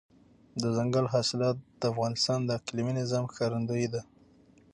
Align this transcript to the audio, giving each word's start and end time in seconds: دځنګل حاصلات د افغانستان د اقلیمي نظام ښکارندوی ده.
دځنګل 0.61 1.05
حاصلات 1.13 1.57
د 1.79 1.81
افغانستان 1.91 2.39
د 2.43 2.49
اقلیمي 2.59 2.93
نظام 3.01 3.23
ښکارندوی 3.31 3.85
ده. 3.93 4.01